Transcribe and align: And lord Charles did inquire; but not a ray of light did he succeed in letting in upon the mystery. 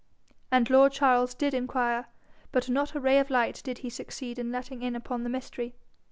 And 0.51 0.67
lord 0.67 0.93
Charles 0.93 1.35
did 1.35 1.53
inquire; 1.53 2.07
but 2.51 2.67
not 2.69 2.95
a 2.95 2.99
ray 2.99 3.19
of 3.19 3.29
light 3.29 3.61
did 3.63 3.77
he 3.85 3.91
succeed 3.91 4.39
in 4.39 4.51
letting 4.51 4.81
in 4.81 4.95
upon 4.95 5.21
the 5.21 5.29
mystery. 5.29 5.75